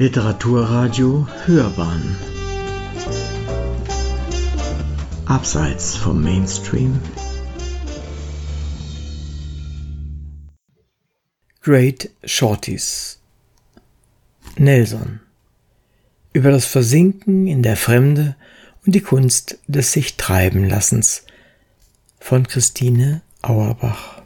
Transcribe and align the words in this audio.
Literaturradio 0.00 1.26
Hörbahn. 1.44 2.16
Abseits 5.26 5.96
vom 5.96 6.22
Mainstream. 6.22 7.00
Great 11.62 12.10
Shorties. 12.22 13.18
Nelson. 14.56 15.18
Über 16.32 16.52
das 16.52 16.66
Versinken 16.66 17.48
in 17.48 17.64
der 17.64 17.76
Fremde 17.76 18.36
und 18.86 18.94
die 18.94 19.00
Kunst 19.00 19.58
des 19.66 19.90
sich 19.90 20.16
treiben 20.16 20.68
lassens 20.68 21.24
von 22.20 22.46
Christine 22.46 23.22
Auerbach. 23.42 24.22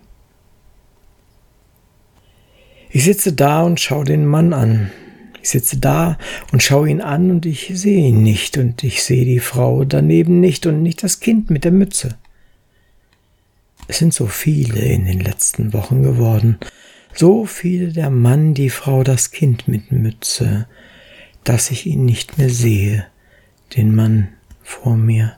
Ich 2.91 3.05
sitze 3.05 3.33
da 3.33 3.63
und 3.63 3.81
schaue 3.81 4.05
den 4.05 4.27
Mann 4.27 4.53
an, 4.53 4.91
ich 5.43 5.51
sitze 5.51 5.79
da 5.79 6.19
und 6.53 6.63
schaue 6.63 6.89
ihn 6.89 7.01
an 7.01 7.31
und 7.31 7.47
ich 7.47 7.73
sehe 7.75 8.07
ihn 8.09 8.23
nicht 8.23 8.59
und 8.59 8.85
ich 8.85 9.03
sehe 9.03 9.25
die 9.25 9.41
Frau 9.41 9.85
daneben 9.85 10.41
nicht 10.41 10.67
und 10.67 10.83
nicht 10.83 11.03
das 11.03 11.21
Kind 11.21 11.51
mit 11.51 11.65
der 11.65 11.73
Mütze. 11.73 12.17
Es 13.89 13.99
sind 13.99 14.15
so 14.15 14.27
viele 14.27 14.81
in 14.81 15.05
den 15.05 15.21
letzten 15.21 15.73
Wochen 15.73 16.03
geworden, 16.03 16.59
so 17.13 17.45
viele 17.45 17.89
der 17.89 18.11
Mann, 18.11 18.55
die 18.55 18.71
Frau, 18.71 19.03
das 19.03 19.33
Kind 19.33 19.67
mit 19.67 19.91
Mütze, 19.91 20.67
dass 21.43 21.73
ich 21.73 21.87
ihn 21.87 22.05
nicht 22.05 22.39
mehr 22.39 22.49
sehe, 22.49 23.05
den 23.77 23.95
Mann 23.95 24.29
vor 24.63 24.97
mir. 24.97 25.37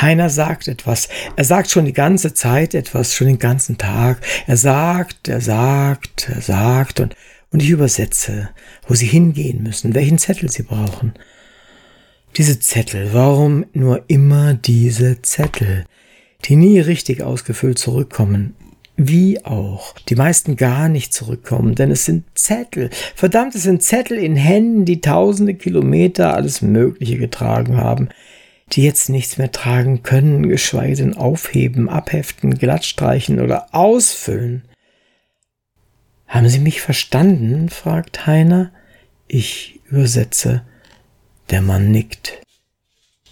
Heiner 0.00 0.30
sagt 0.30 0.66
etwas. 0.68 1.08
Er 1.36 1.44
sagt 1.44 1.70
schon 1.70 1.84
die 1.84 1.92
ganze 1.92 2.32
Zeit 2.32 2.74
etwas, 2.74 3.14
schon 3.14 3.26
den 3.26 3.38
ganzen 3.38 3.76
Tag. 3.76 4.20
Er 4.46 4.56
sagt, 4.56 5.28
er 5.28 5.42
sagt, 5.42 6.28
er 6.28 6.40
sagt 6.40 7.00
und 7.00 7.14
und 7.54 7.62
ich 7.62 7.70
übersetze, 7.70 8.50
wo 8.88 8.94
sie 8.94 9.06
hingehen 9.06 9.62
müssen, 9.62 9.94
welchen 9.94 10.18
Zettel 10.18 10.50
sie 10.50 10.64
brauchen. 10.64 11.14
Diese 12.36 12.58
Zettel, 12.58 13.10
warum 13.12 13.64
nur 13.72 14.02
immer 14.08 14.54
diese 14.54 15.22
Zettel, 15.22 15.84
die 16.46 16.56
nie 16.56 16.80
richtig 16.80 17.22
ausgefüllt 17.22 17.78
zurückkommen, 17.78 18.56
wie 18.96 19.44
auch, 19.44 19.96
die 20.08 20.16
meisten 20.16 20.56
gar 20.56 20.88
nicht 20.88 21.14
zurückkommen, 21.14 21.76
denn 21.76 21.92
es 21.92 22.04
sind 22.04 22.24
Zettel, 22.34 22.90
verdammt, 23.14 23.54
es 23.54 23.62
sind 23.62 23.84
Zettel 23.84 24.18
in 24.18 24.34
Händen, 24.34 24.84
die 24.84 25.00
tausende 25.00 25.54
Kilometer 25.54 26.34
alles 26.34 26.60
Mögliche 26.60 27.18
getragen 27.18 27.76
haben, 27.76 28.08
die 28.72 28.82
jetzt 28.82 29.08
nichts 29.10 29.38
mehr 29.38 29.52
tragen 29.52 30.02
können, 30.02 30.48
geschweige 30.48 30.96
denn 30.96 31.16
aufheben, 31.16 31.88
abheften, 31.88 32.58
glattstreichen 32.58 33.38
oder 33.38 33.68
ausfüllen. 33.72 34.64
Haben 36.34 36.48
Sie 36.48 36.58
mich 36.58 36.80
verstanden? 36.80 37.68
fragt 37.68 38.26
Heiner. 38.26 38.72
Ich 39.28 39.78
übersetze. 39.84 40.62
Der 41.50 41.62
Mann 41.62 41.92
nickt. 41.92 42.42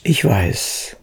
Ich 0.04 0.24
weiß, 0.24 0.96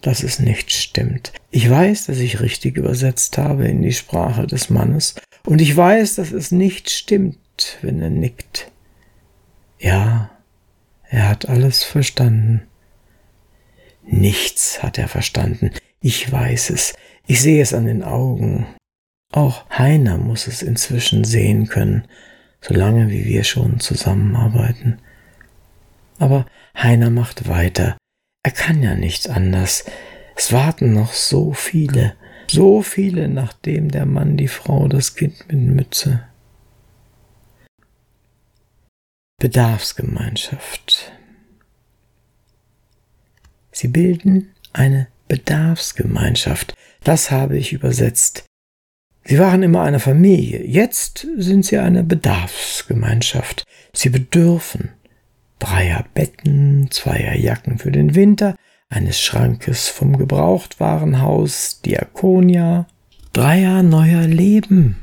dass 0.00 0.22
es 0.22 0.38
nicht 0.38 0.70
stimmt. 0.70 1.34
Ich 1.50 1.68
weiß, 1.68 2.06
dass 2.06 2.20
ich 2.20 2.40
richtig 2.40 2.78
übersetzt 2.78 3.36
habe 3.36 3.68
in 3.68 3.82
die 3.82 3.92
Sprache 3.92 4.46
des 4.46 4.70
Mannes. 4.70 5.14
Und 5.44 5.60
ich 5.60 5.76
weiß, 5.76 6.14
dass 6.14 6.32
es 6.32 6.52
nicht 6.52 6.88
stimmt, 6.88 7.36
wenn 7.82 8.00
er 8.00 8.08
nickt. 8.08 8.72
Ja, 9.78 10.30
er 11.10 11.28
hat 11.28 11.50
alles 11.50 11.84
verstanden. 11.84 12.62
Nichts 14.04 14.82
hat 14.82 14.96
er 14.96 15.08
verstanden. 15.08 15.70
Ich 16.00 16.32
weiß 16.32 16.70
es. 16.70 16.94
Ich 17.26 17.42
sehe 17.42 17.60
es 17.60 17.74
an 17.74 17.84
den 17.84 18.02
Augen. 18.02 18.66
Auch 19.32 19.64
Heiner 19.70 20.18
muss 20.18 20.46
es 20.46 20.62
inzwischen 20.62 21.24
sehen 21.24 21.66
können, 21.66 22.04
solange 22.60 23.10
wie 23.10 23.24
wir 23.24 23.44
schon 23.44 23.80
zusammenarbeiten. 23.80 24.98
Aber 26.18 26.46
Heiner 26.76 27.08
macht 27.10 27.48
weiter. 27.48 27.96
Er 28.44 28.52
kann 28.52 28.82
ja 28.82 28.94
nichts 28.94 29.26
anders. 29.26 29.84
Es 30.36 30.52
warten 30.52 30.92
noch 30.92 31.14
so 31.14 31.52
viele, 31.52 32.14
so 32.46 32.82
viele, 32.82 33.28
nachdem 33.28 33.90
der 33.90 34.04
Mann 34.04 34.36
die 34.36 34.48
Frau 34.48 34.86
das 34.86 35.14
Kind 35.14 35.48
mit 35.48 35.58
Mütze. 35.58 36.22
Bedarfsgemeinschaft. 39.38 41.10
Sie 43.72 43.88
bilden 43.88 44.54
eine 44.72 45.08
Bedarfsgemeinschaft. 45.26 46.74
Das 47.02 47.30
habe 47.30 47.56
ich 47.56 47.72
übersetzt. 47.72 48.44
Sie 49.24 49.38
waren 49.38 49.62
immer 49.62 49.82
eine 49.82 50.00
Familie, 50.00 50.64
jetzt 50.64 51.26
sind 51.36 51.64
sie 51.64 51.78
eine 51.78 52.02
Bedarfsgemeinschaft. 52.02 53.64
Sie 53.92 54.08
bedürfen 54.08 54.90
dreier 55.62 56.04
Betten, 56.12 56.90
zweier 56.90 57.36
Jacken 57.36 57.78
für 57.78 57.92
den 57.92 58.16
Winter, 58.16 58.56
eines 58.88 59.20
Schrankes 59.20 59.88
vom 59.88 60.18
Gebrauchtwarenhaus 60.18 61.80
Diakonia, 61.82 62.86
dreier 63.32 63.82
neuer 63.82 64.26
Leben. 64.26 65.02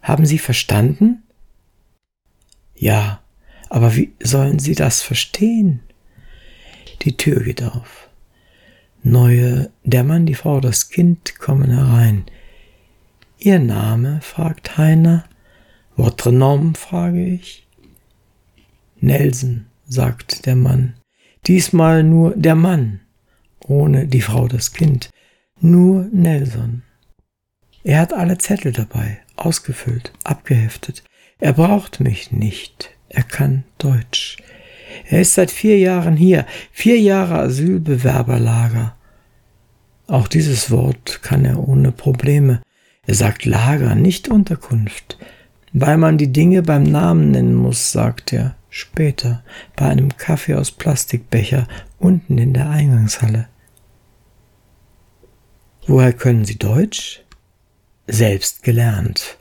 Haben 0.00 0.24
Sie 0.24 0.38
verstanden? 0.38 1.22
Ja, 2.74 3.20
aber 3.68 3.94
wie 3.94 4.14
sollen 4.20 4.58
Sie 4.58 4.74
das 4.74 5.02
verstehen? 5.02 5.80
Die 7.02 7.16
Tür 7.16 7.44
geht 7.44 7.62
auf. 7.62 8.08
Neue, 9.02 9.70
der 9.84 10.02
Mann, 10.02 10.26
die 10.26 10.34
Frau, 10.34 10.60
das 10.60 10.88
Kind 10.88 11.38
kommen 11.38 11.70
herein. 11.70 12.24
Ihr 13.42 13.58
Name? 13.58 14.20
fragt 14.20 14.76
Heiner. 14.76 15.24
Votre 15.96 16.30
nom? 16.30 16.74
frage 16.74 17.24
ich. 17.24 17.66
Nelson, 19.00 19.64
sagt 19.86 20.44
der 20.44 20.56
Mann. 20.56 20.92
Diesmal 21.46 22.02
nur 22.02 22.36
der 22.36 22.54
Mann, 22.54 23.00
ohne 23.64 24.06
die 24.06 24.20
Frau 24.20 24.46
das 24.46 24.74
Kind. 24.74 25.08
Nur 25.58 26.06
Nelson. 26.12 26.82
Er 27.82 28.00
hat 28.00 28.12
alle 28.12 28.36
Zettel 28.36 28.72
dabei, 28.72 29.20
ausgefüllt, 29.36 30.12
abgeheftet. 30.22 31.02
Er 31.38 31.54
braucht 31.54 31.98
mich 31.98 32.32
nicht. 32.32 32.90
Er 33.08 33.22
kann 33.22 33.64
Deutsch. 33.78 34.36
Er 35.08 35.22
ist 35.22 35.32
seit 35.32 35.50
vier 35.50 35.78
Jahren 35.78 36.14
hier, 36.14 36.44
vier 36.72 37.00
Jahre 37.00 37.38
Asylbewerberlager. 37.38 38.96
Auch 40.08 40.28
dieses 40.28 40.70
Wort 40.70 41.22
kann 41.22 41.46
er 41.46 41.66
ohne 41.66 41.90
Probleme. 41.90 42.60
Er 43.06 43.14
sagt 43.14 43.44
Lager, 43.44 43.94
nicht 43.94 44.28
Unterkunft. 44.28 45.18
Weil 45.72 45.96
man 45.96 46.18
die 46.18 46.32
Dinge 46.32 46.62
beim 46.62 46.82
Namen 46.82 47.30
nennen 47.30 47.54
muss, 47.54 47.92
sagt 47.92 48.32
er 48.32 48.56
später 48.68 49.42
bei 49.76 49.86
einem 49.86 50.16
Kaffee 50.16 50.54
aus 50.54 50.70
Plastikbecher 50.70 51.66
unten 51.98 52.38
in 52.38 52.54
der 52.54 52.70
Eingangshalle. 52.70 53.48
Woher 55.86 56.12
können 56.12 56.44
Sie 56.44 56.56
Deutsch? 56.56 57.22
Selbst 58.06 58.62
gelernt. 58.62 59.38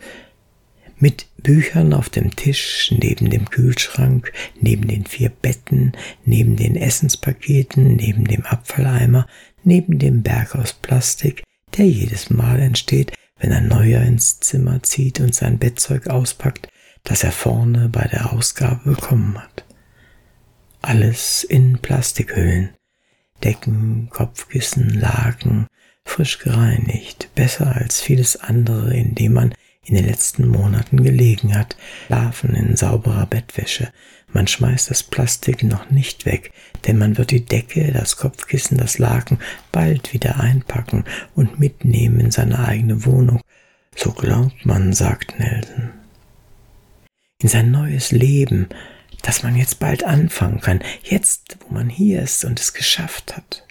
Mit 0.97 1.27
Büchern 1.37 1.93
auf 1.93 2.09
dem 2.09 2.35
Tisch, 2.35 2.93
neben 2.97 3.29
dem 3.29 3.49
Kühlschrank, 3.49 4.33
neben 4.59 4.87
den 4.87 5.05
vier 5.05 5.29
Betten, 5.29 5.93
neben 6.25 6.55
den 6.55 6.75
Essenspaketen, 6.75 7.95
neben 7.95 8.25
dem 8.25 8.45
Abfalleimer, 8.45 9.27
neben 9.63 9.97
dem 9.97 10.23
Berg 10.23 10.55
aus 10.55 10.73
Plastik, 10.73 11.43
der 11.77 11.87
jedes 11.87 12.29
Mal 12.29 12.59
entsteht, 12.59 13.13
wenn 13.39 13.53
ein 13.53 13.67
Neuer 13.67 14.01
ins 14.01 14.39
Zimmer 14.39 14.83
zieht 14.83 15.19
und 15.19 15.33
sein 15.33 15.57
Bettzeug 15.57 16.07
auspackt, 16.07 16.69
das 17.03 17.23
er 17.23 17.31
vorne 17.31 17.89
bei 17.89 18.07
der 18.07 18.33
Ausgabe 18.33 18.91
bekommen 18.91 19.37
hat. 19.37 19.65
Alles 20.81 21.43
in 21.43 21.79
Plastikhüllen. 21.79 22.69
Decken, 23.43 24.09
Kopfkissen, 24.09 24.89
Laken, 24.89 25.67
frisch 26.03 26.39
gereinigt, 26.39 27.29
besser 27.35 27.75
als 27.75 28.01
vieles 28.01 28.35
andere, 28.35 28.93
in 28.93 29.15
dem 29.15 29.33
man 29.33 29.53
in 29.85 29.95
den 29.95 30.05
letzten 30.05 30.47
Monaten 30.47 31.03
gelegen 31.03 31.55
hat, 31.55 31.75
schlafen 32.05 32.53
in 32.55 32.75
sauberer 32.75 33.25
Bettwäsche. 33.25 33.91
Man 34.31 34.47
schmeißt 34.47 34.91
das 34.91 35.01
Plastik 35.03 35.63
noch 35.63 35.89
nicht 35.89 36.25
weg, 36.25 36.51
denn 36.85 36.97
man 36.97 37.17
wird 37.17 37.31
die 37.31 37.45
Decke, 37.45 37.91
das 37.91 38.17
Kopfkissen, 38.17 38.77
das 38.77 38.99
Laken 38.99 39.39
bald 39.71 40.13
wieder 40.13 40.39
einpacken 40.39 41.05
und 41.35 41.59
mitnehmen 41.59 42.19
in 42.19 42.31
seine 42.31 42.59
eigene 42.59 43.05
Wohnung. 43.05 43.41
So 43.95 44.11
glaubt 44.11 44.65
man, 44.65 44.93
sagt 44.93 45.39
Nelson. 45.39 45.91
In 47.41 47.49
sein 47.49 47.71
neues 47.71 48.11
Leben, 48.11 48.67
das 49.23 49.43
man 49.43 49.55
jetzt 49.55 49.79
bald 49.79 50.03
anfangen 50.03 50.61
kann, 50.61 50.81
jetzt, 51.03 51.57
wo 51.61 51.73
man 51.73 51.89
hier 51.89 52.21
ist 52.21 52.45
und 52.45 52.59
es 52.59 52.73
geschafft 52.73 53.35
hat. 53.35 53.65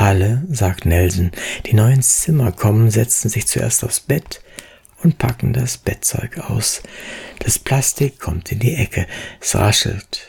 Alle, 0.00 0.42
sagt 0.50 0.86
Nelson, 0.86 1.30
die 1.66 1.74
neu 1.74 1.92
ins 1.92 2.22
Zimmer 2.22 2.52
kommen, 2.52 2.90
setzen 2.90 3.28
sich 3.28 3.46
zuerst 3.46 3.84
aufs 3.84 4.00
Bett 4.00 4.40
und 5.02 5.18
packen 5.18 5.52
das 5.52 5.76
Bettzeug 5.76 6.38
aus. 6.38 6.82
Das 7.40 7.58
Plastik 7.58 8.18
kommt 8.18 8.50
in 8.50 8.60
die 8.60 8.76
Ecke, 8.76 9.06
es 9.42 9.54
raschelt, 9.54 10.26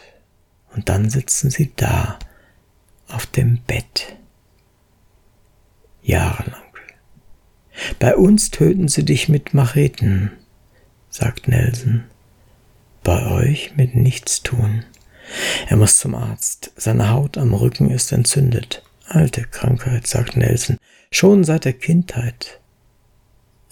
und 0.75 0.89
dann 0.89 1.09
sitzen 1.09 1.49
sie 1.49 1.71
da 1.77 2.19
auf 3.07 3.25
dem 3.27 3.61
Bett. 3.65 4.17
Jahrelang. 6.01 6.61
Bei 7.97 8.17
uns 8.17 8.51
töten 8.51 8.89
sie 8.89 9.05
dich 9.05 9.29
mit 9.29 9.53
Macheten, 9.53 10.33
sagt 11.09 11.47
Nelson. 11.47 12.03
Bei 13.03 13.25
euch 13.25 13.77
mit 13.77 13.95
nichts 13.95 14.43
tun. 14.43 14.83
Er 15.69 15.77
muss 15.77 15.97
zum 15.97 16.13
Arzt. 16.13 16.73
Seine 16.75 17.11
Haut 17.11 17.37
am 17.37 17.53
Rücken 17.53 17.89
ist 17.89 18.11
entzündet. 18.11 18.83
Alte 19.13 19.43
Krankheit, 19.43 20.07
sagt 20.07 20.37
Nelson, 20.37 20.77
schon 21.11 21.43
seit 21.43 21.65
der 21.65 21.73
Kindheit. 21.73 22.61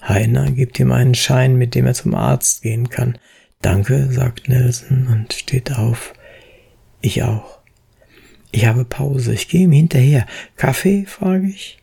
Heiner 0.06 0.50
gibt 0.50 0.78
ihm 0.78 0.92
einen 0.92 1.14
Schein, 1.14 1.56
mit 1.56 1.74
dem 1.74 1.86
er 1.86 1.94
zum 1.94 2.14
Arzt 2.14 2.62
gehen 2.62 2.90
kann. 2.90 3.18
Danke, 3.62 4.12
sagt 4.12 4.48
Nelson 4.48 5.06
und 5.06 5.32
steht 5.32 5.72
auf. 5.72 6.12
Ich 7.00 7.22
auch. 7.22 7.58
Ich 8.50 8.66
habe 8.66 8.84
Pause, 8.84 9.32
ich 9.32 9.48
gehe 9.48 9.62
ihm 9.62 9.72
hinterher. 9.72 10.26
Kaffee? 10.56 11.06
frage 11.06 11.46
ich. 11.46 11.78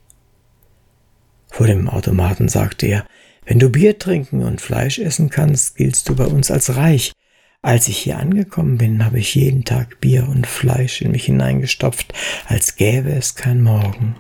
Vor 1.49 1.65
dem 1.65 1.89
Automaten 1.89 2.49
sagte 2.49 2.85
er, 2.85 3.07
wenn 3.45 3.57
du 3.57 3.69
Bier 3.69 3.97
trinken 3.97 4.43
und 4.43 4.61
Fleisch 4.61 4.99
essen 4.99 5.29
kannst, 5.29 5.77
giltst 5.77 6.09
du 6.09 6.15
bei 6.15 6.25
uns 6.25 6.51
als 6.51 6.75
reich. 6.75 7.13
Als 7.67 7.89
ich 7.89 7.97
hier 7.97 8.17
angekommen 8.17 8.77
bin, 8.77 9.03
habe 9.03 9.19
ich 9.19 9.35
jeden 9.35 9.65
Tag 9.65 9.99
Bier 9.99 10.29
und 10.29 10.47
Fleisch 10.47 11.01
in 11.01 11.11
mich 11.11 11.25
hineingestopft, 11.25 12.13
als 12.45 12.77
gäbe 12.77 13.09
es 13.09 13.35
kein 13.35 13.61
Morgen. 13.61 14.15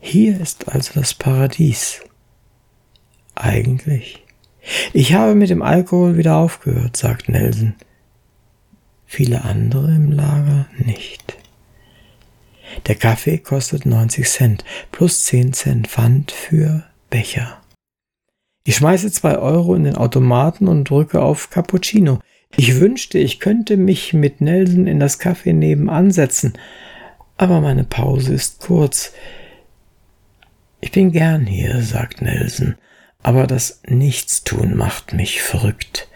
Hier 0.00 0.38
ist 0.38 0.68
also 0.68 1.00
das 1.00 1.14
Paradies. 1.14 2.02
Eigentlich. 3.36 4.22
Ich 4.92 5.14
habe 5.14 5.34
mit 5.34 5.48
dem 5.48 5.62
Alkohol 5.62 6.18
wieder 6.18 6.36
aufgehört, 6.36 6.94
sagt 6.94 7.30
Nelson. 7.30 7.74
Viele 9.06 9.42
andere 9.44 9.86
im 9.86 10.12
Lager 10.12 10.66
nicht. 10.76 11.38
Der 12.86 12.96
Kaffee 12.96 13.38
kostet 13.38 13.86
90 13.86 14.28
Cent 14.28 14.64
plus 14.92 15.24
10 15.24 15.54
Cent 15.54 15.86
Pfand 15.86 16.32
für 16.32 16.84
Becher. 17.08 17.59
Ich 18.70 18.76
schmeiße 18.76 19.10
zwei 19.10 19.36
Euro 19.36 19.74
in 19.74 19.82
den 19.82 19.96
Automaten 19.96 20.68
und 20.68 20.88
drücke 20.88 21.20
auf 21.20 21.50
Cappuccino. 21.50 22.20
Ich 22.56 22.78
wünschte, 22.78 23.18
ich 23.18 23.40
könnte 23.40 23.76
mich 23.76 24.14
mit 24.14 24.40
Nelson 24.40 24.86
in 24.86 25.00
das 25.00 25.20
Café 25.20 25.52
nebenan 25.52 26.12
setzen, 26.12 26.52
aber 27.36 27.60
meine 27.60 27.82
Pause 27.82 28.32
ist 28.32 28.60
kurz. 28.60 29.12
Ich 30.80 30.92
bin 30.92 31.10
gern 31.10 31.46
hier, 31.46 31.82
sagt 31.82 32.22
Nelson, 32.22 32.76
aber 33.24 33.48
das 33.48 33.82
Nichtstun 33.88 34.76
macht 34.76 35.14
mich 35.14 35.42
verrückt. 35.42 36.06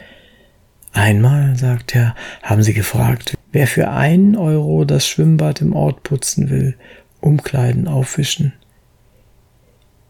Einmal, 0.93 1.57
sagt 1.57 1.97
er, 1.97 2.15
haben 2.45 2.63
sie 2.63 2.73
gefragt, 2.73 3.37
wer 3.51 3.67
für 3.67 3.91
einen 3.91 4.37
Euro 4.37 4.85
das 4.85 5.09
Schwimmbad 5.09 5.61
im 5.61 5.75
Ort 5.75 6.05
putzen 6.05 6.51
will, 6.51 6.77
Umkleiden 7.21 7.89
aufwischen. 7.89 8.53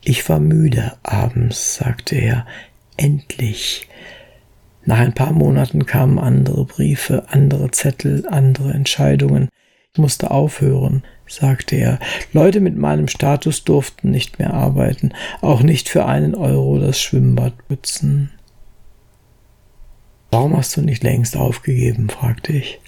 Ich 0.06 0.28
war 0.28 0.38
müde 0.38 0.92
abends, 1.02 1.76
sagte 1.76 2.16
er, 2.16 2.46
endlich. 2.98 3.88
Nach 4.84 4.98
ein 4.98 5.14
paar 5.14 5.32
Monaten 5.32 5.86
kamen 5.86 6.18
andere 6.18 6.66
Briefe, 6.66 7.24
andere 7.30 7.70
Zettel, 7.70 8.26
andere 8.28 8.74
Entscheidungen. 8.74 9.48
Ich 9.94 9.98
musste 9.98 10.30
aufhören, 10.30 11.04
sagte 11.26 11.76
er. 11.76 12.00
Leute 12.34 12.60
mit 12.60 12.76
meinem 12.76 13.08
Status 13.08 13.64
durften 13.64 14.10
nicht 14.10 14.38
mehr 14.38 14.52
arbeiten, 14.52 15.12
auch 15.40 15.62
nicht 15.62 15.88
für 15.88 16.04
einen 16.04 16.34
Euro 16.34 16.78
das 16.78 17.00
Schwimmbad 17.00 17.54
putzen. 17.66 18.30
Warum 20.30 20.54
hast 20.54 20.76
du 20.76 20.82
nicht 20.82 21.02
längst 21.02 21.34
aufgegeben? 21.34 22.10
fragte 22.10 22.52
ich 22.52 22.78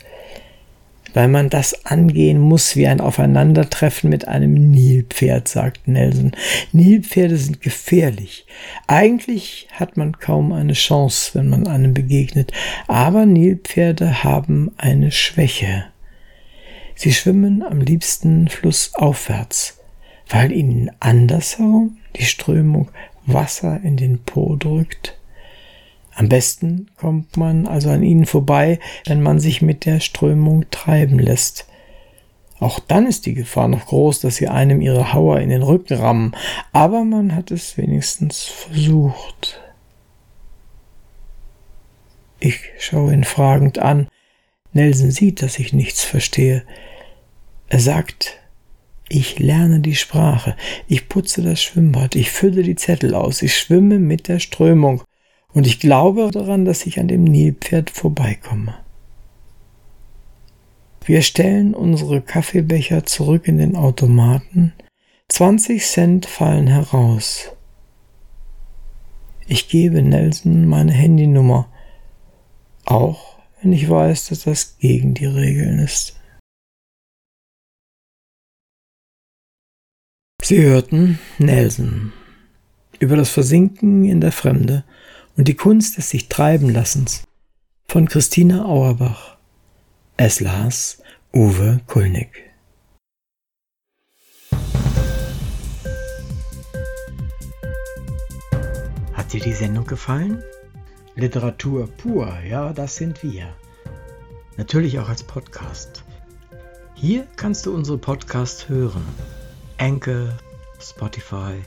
weil 1.17 1.29
man 1.29 1.49
das 1.49 1.87
angehen 1.87 2.39
muss 2.39 2.77
wie 2.77 2.87
ein 2.87 3.01
Aufeinandertreffen 3.01 4.11
mit 4.11 4.29
einem 4.29 4.53
Nilpferd, 4.71 5.49
sagt 5.49 5.89
Nelson. 5.89 6.33
Nilpferde 6.73 7.39
sind 7.39 7.63
gefährlich. 7.63 8.45
Eigentlich 8.87 9.67
hat 9.73 9.97
man 9.97 10.19
kaum 10.19 10.53
eine 10.53 10.75
Chance, 10.75 11.31
wenn 11.33 11.49
man 11.49 11.69
einem 11.69 11.95
begegnet, 11.95 12.53
aber 12.87 13.25
Nilpferde 13.25 14.25
haben 14.25 14.73
eine 14.77 15.11
Schwäche. 15.11 15.87
Sie 16.95 17.15
schwimmen 17.15 17.63
am 17.63 17.81
liebsten 17.81 18.49
flussaufwärts, 18.49 19.79
weil 20.29 20.53
ihnen 20.53 20.91
andersherum 21.01 21.97
die 22.17 22.27
Strömung 22.27 22.91
Wasser 23.25 23.81
in 23.83 23.97
den 23.97 24.19
Po 24.19 24.55
drückt. 24.57 25.17
Am 26.17 26.31
besten 26.31 26.91
kommt 26.97 27.37
man 27.37 27.67
also 27.67 27.91
an 27.91 28.03
ihnen 28.03 28.25
vorbei, 28.25 28.81
wenn 29.05 29.23
man 29.23 29.39
sich 29.39 29.61
mit 29.61 29.85
der 29.85 30.01
Strömung 30.01 30.65
treiben 30.71 31.19
lässt. 31.19 31.67
Auch 32.59 32.81
dann 32.81 33.07
ist 33.07 33.27
die 33.27 33.35
Gefahr 33.35 33.69
noch 33.69 33.87
groß, 33.87 34.21
dass 34.21 34.37
sie 34.37 34.49
einem 34.49 34.81
ihre 34.81 35.13
Hauer 35.13 35.41
in 35.41 35.51
den 35.51 35.63
Rücken 35.63 35.99
rammen, 35.99 36.35
aber 36.73 37.05
man 37.05 37.35
hat 37.35 37.51
es 37.51 37.77
wenigstens 37.77 38.45
versucht. 38.45 39.61
Ich 42.41 42.61
schaue 42.79 43.13
ihn 43.13 43.25
fragend 43.25 43.79
an. 43.79 44.09
Nelson 44.73 45.11
sieht, 45.11 45.43
dass 45.43 45.59
ich 45.59 45.75
nichts 45.75 46.03
verstehe. 46.03 46.65
Er 47.69 47.81
sagt, 47.81 48.39
ich 49.11 49.39
lerne 49.39 49.81
die 49.81 49.97
Sprache, 49.97 50.57
ich 50.89 51.11
putze 51.11 51.43
das 51.43 51.63
Schwimmbad, 51.63 52.17
ich 52.17 52.31
fülle 52.31 52.63
die 52.63 52.75
Zettel 52.75 53.15
aus, 53.15 53.43
ich 53.43 53.55
schwimme 53.55 53.99
mit 53.99 54.29
der 54.29 54.39
Strömung. 54.39 55.03
Und 55.57 55.67
ich 55.67 55.81
glaube 55.81 56.31
daran, 56.31 56.67
dass 56.67 56.85
ich 56.85 57.01
an 57.01 57.09
dem 57.09 57.25
Nilpferd 57.25 57.89
vorbeikomme. 57.89 58.75
Wir 61.03 61.23
stellen 61.23 61.73
unsere 61.73 62.21
Kaffeebecher 62.21 63.07
zurück 63.07 63.49
in 63.49 63.57
den 63.57 63.75
Automaten. 63.75 64.75
20 65.29 65.83
Cent 65.83 66.27
fallen 66.27 66.67
heraus. 66.67 67.53
Ich 69.47 69.71
gebe 69.71 70.03
Nelson 70.03 70.67
meine 70.67 70.93
Handynummer, 70.93 71.73
auch 72.85 73.39
wenn 73.63 73.73
ich 73.73 73.89
weiß, 73.89 74.29
dass 74.29 74.43
das 74.43 74.77
gegen 74.77 75.15
die 75.15 75.25
Regeln 75.25 75.79
ist. 75.79 76.21
Sie 80.43 80.61
hörten 80.61 81.19
Nelson 81.39 82.13
über 82.99 83.17
das 83.17 83.31
Versinken 83.31 84.05
in 84.05 84.21
der 84.21 84.33
Fremde 84.33 84.85
und 85.37 85.49
die 85.49 85.55
Kunst 85.55 85.99
des 85.99 86.11
sich 86.11 86.29
treiben 86.29 86.71
lassens 86.71 87.25
von 87.89 88.09
Christina 88.09 88.65
Auerbach. 88.65 89.37
Es 90.17 90.41
las 90.41 91.03
Uwe 91.35 91.81
Kulnig. 91.87 92.31
Hat 99.13 99.33
dir 99.33 99.41
die 99.41 99.53
Sendung 99.53 99.87
gefallen? 99.87 100.43
Literatur 101.15 101.87
pur, 101.87 102.39
ja, 102.49 102.73
das 102.73 102.97
sind 102.97 103.23
wir. 103.23 103.55
Natürlich 104.57 104.99
auch 104.99 105.09
als 105.09 105.23
Podcast. 105.23 106.05
Hier 106.95 107.27
kannst 107.37 107.67
du 107.67 107.75
unsere 107.75 107.99
Podcasts 107.99 108.69
hören. 108.69 109.05
Anchor, 109.79 110.29
Spotify, 110.81 111.63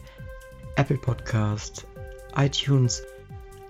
Apple 0.75 0.97
Podcast, 0.97 1.85
iTunes– 2.35 3.03